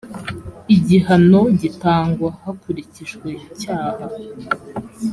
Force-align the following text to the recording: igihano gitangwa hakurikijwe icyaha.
igihano 0.75 1.41
gitangwa 1.61 2.29
hakurikijwe 2.41 3.27
icyaha. 3.47 4.05